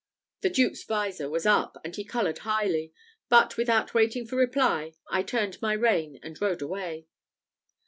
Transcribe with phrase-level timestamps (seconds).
[0.41, 2.91] The duke's visor was up, and he coloured highly;
[3.29, 7.05] but without waiting for reply, I turned my rein, and rode away.